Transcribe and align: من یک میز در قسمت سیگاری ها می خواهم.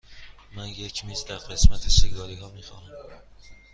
من 0.55 0.67
یک 0.67 1.05
میز 1.05 1.25
در 1.25 1.37
قسمت 1.37 1.89
سیگاری 1.89 2.35
ها 2.35 2.49
می 2.49 2.63
خواهم. 2.63 2.91